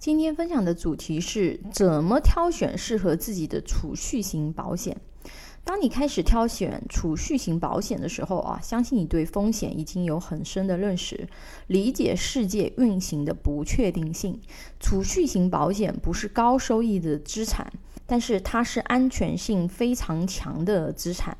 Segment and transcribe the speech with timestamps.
[0.00, 4.98] 今天分享的主题是怎么挑选适合自己的储蓄型保险。
[5.64, 11.28] 当你开始挑选储蓄型保险的时候啊，相信你对风险已经有很深的认识，
[11.68, 14.40] 理解世界运行的不确定性。
[14.80, 17.72] 储蓄型保险不是高收益的资产。
[18.06, 21.36] 但是它是安全性非常强的资产，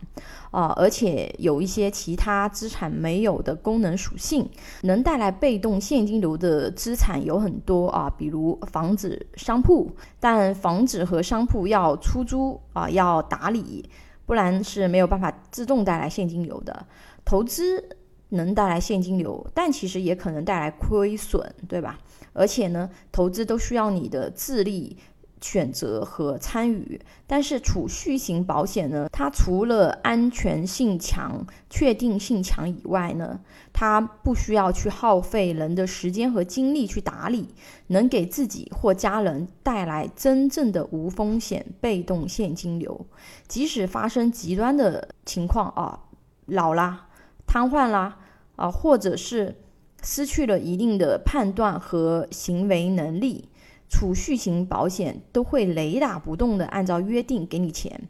[0.53, 4.49] 啊，而且有一些其他资产没有的功能属性，
[4.83, 13.91] 能带来被动现金流的资产有很多啊，比如房子、商铺，但房子和商铺要出租啊，要打理，
[14.31, 16.87] 不然是没有办法自动带来现金流的。
[17.25, 17.85] 投资
[18.29, 21.99] 能带来现金流，但其实也可能带来亏损，对吧？
[22.33, 24.97] 而且呢，投资都需要你的智力。
[25.41, 29.09] 选择和参与，但是储蓄型保险呢？
[29.11, 33.41] 它除了安全性强、确定性强以外呢，
[33.73, 37.49] 它不需要去耗费人的时间和精力去打理，
[37.87, 43.07] 能给自己或家人带来真正的无风险被动现金流。
[43.49, 46.01] 即使发生极端的情况啊，
[46.47, 47.09] 老啦、
[47.47, 48.19] 瘫痪啦
[48.57, 49.57] 啊，或者是
[50.03, 53.49] 失去了一定的判断和行为能力。
[53.91, 58.09] 储蓄型保险都会雷打不动的按照约定给你钱，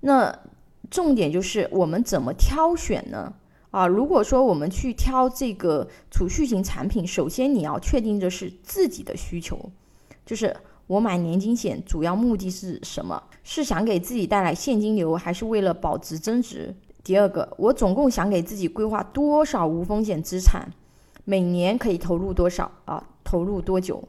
[0.00, 0.38] 那
[0.90, 3.32] 重点就是我们怎么挑选呢？
[3.70, 9.58] 啊，如果说我们去挑这个储蓄型产品，首先你要确定的是自己的需求，
[10.24, 10.54] 就是
[10.86, 13.22] 我买年金险主要目的是什么？
[13.42, 16.74] 是想给自己带来现金流，还是为了保值增值？
[17.02, 20.70] 第二个，我总共想给自己规划多少无风险资产，
[21.24, 23.02] 每年可以投入多少啊？
[23.24, 24.06] 投入多久？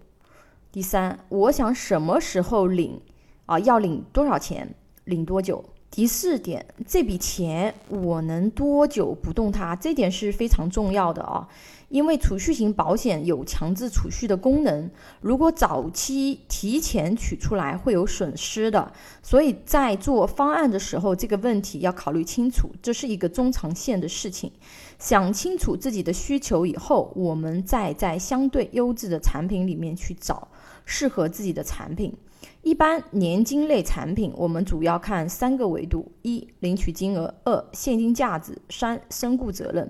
[0.72, 3.02] 第三，我想什么时候领，
[3.48, 4.76] 啊，要领多少钱，
[5.06, 5.66] 领多久？
[5.90, 9.76] 第四点，这笔钱我能多久不动它？
[9.76, 11.48] 这点是非常重要的啊，
[11.88, 14.88] 因为储蓄型保险有强制储蓄的功能，
[15.22, 24.52] 如果早期提前取出来会有损失的，所以在做方案的时候，这个问题要考虑清楚，这是一个中长线的事情。
[25.00, 30.48] 想清楚自己的需求以后，我们再在相对优质的产品里面去找。
[30.90, 32.12] 适合自己的产品，
[32.64, 39.90] 一般年金类产品，我们主要看三个维度：一、领取金额；二、现金价值；三、身故责任。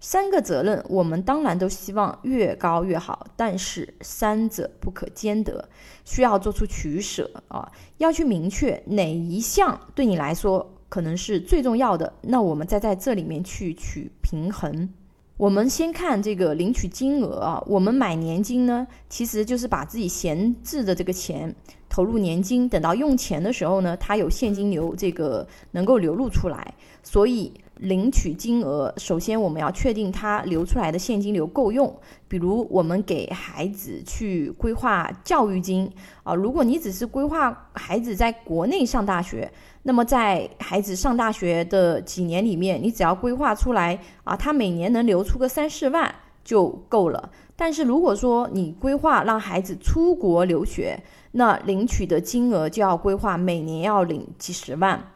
[0.00, 5.68] 三个责任，我们当然都希望越高越好，但是三者不可兼得，
[6.04, 7.70] 需要做出取舍啊！
[7.98, 14.92] 要去明确哪一项对你来说可能是最重要的，那我们再在这里面去取平衡。
[15.36, 21.52] 我们先看这个领取金额啊，我们买年金呢，其实就是把自己闲置的这个钱
[21.88, 26.74] 投入年金，等到用钱的时候呢，它有现金流，这个能够流露出来。
[27.02, 31.94] 所以领取金额，首先我们要确定它流出来的现金流够用。
[32.28, 35.90] 比如我们给孩子去规划教育金
[36.22, 39.50] 啊，如果你只是规划孩子在国内上大学。
[39.84, 47.30] 那么在孩子上大学的几年里面，你只要规划出来啊，他每年能留出个三四万就够了。
[47.56, 55.12] 但是如果说你规划让孩子出国留学，那领取的金额就要规划每年要领几十万。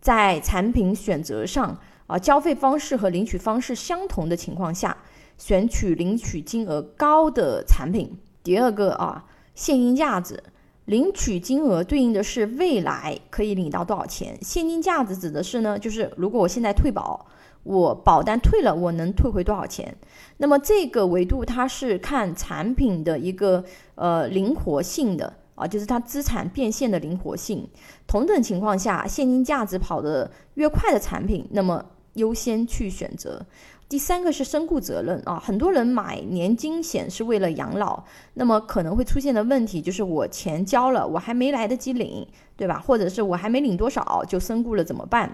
[0.00, 1.78] 在产品选择上
[2.08, 4.96] 啊，交费方式和领取方式相同的情况下，
[5.36, 8.18] 选取领取金额高的产品。
[8.42, 9.24] 第二个啊，
[9.54, 10.42] 现金价值。
[10.86, 17.26] 领取金额对应的是未来可以领到多少钱，现金价值指的是呢，就是如果我现在退保，
[17.62, 19.94] 我保单退了，我能退回多少钱？
[20.38, 23.62] 那么这个维度它是看产品的一个
[23.96, 27.68] 呃灵活性的啊，就是它资产变现的灵活性。
[28.06, 31.84] 同等情况下，现金价值跑得越快的产品，那么
[32.18, 33.46] 优先去选择。
[33.88, 42.78] 第三个是身故责任啊，很多人买年金险是为了养老，那么可能会出现的问题就是我钱交了，我还没来得及领，对吧？
[42.78, 45.32] 或者是我还没领多少就身故了怎么办？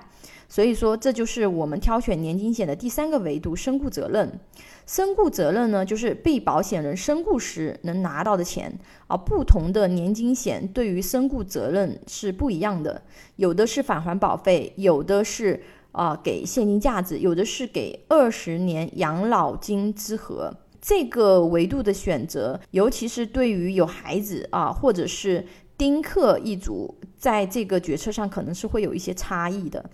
[0.49, 4.39] 所以说这就是我们挑选年金险的第三个维度，身故责任。
[4.87, 8.73] 身故责任呢，就是被保险人身故时能拿到的钱
[9.09, 9.17] 啊。
[9.17, 13.03] 不同的年金险对于身故责任是不一样的，
[13.35, 15.61] 有的是返还保费，有的是。
[15.94, 25.46] 啊，给现金价值，有的是给二十年养老金之和，这个维度的选择，尤其是对于有孩子啊，或者是
[25.79, 29.88] 丁克一族，在这个决策上可能是会有一些差异的。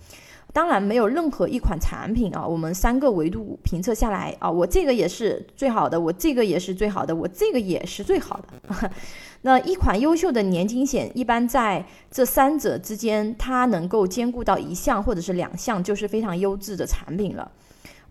[0.53, 8.91] 当然，没有任何一款产品啊，我们三个维度评测下来啊，我这个也是最好的，我这个也是最好的，我这个也是最好的。
[9.43, 17.49] 那一款优秀的年金险，一般在这三者之间，它能够兼顾到一项或者是两项，就是非常优质的产品了。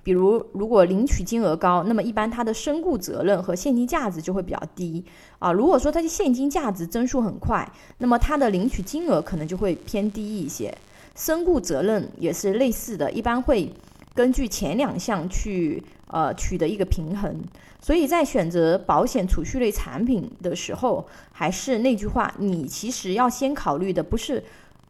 [0.02, 5.04] 比如，如果领取金额高，那么一般它的身故责任和现金价值就会比较低
[5.38, 5.52] 啊。
[5.52, 10.74] 如果说它的现金价值增速很快，那么它的领取金额可能就会偏低一些。
[11.14, 13.72] 身故责任也是类似的，一般会
[14.14, 17.42] 根据前两项去呃取得一个平衡。
[17.80, 24.42] 所以在选择保险储蓄类产品的时候，还是那句话，你其实要先考虑的不是。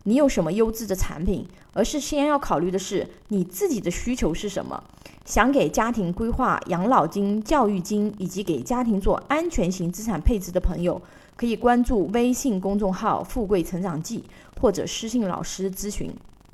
[0.05, 4.83] 你有什么优质的产品，而是先要考虑的是你自己的需求是什么。
[5.27, 11.01] 想给家庭规划养老金、教育金，以及给家庭做安全型资产配置的朋友，
[11.37, 14.25] 可以关注微信公众号“富贵成长记”
[14.61, 16.13] 或者私信老师咨询。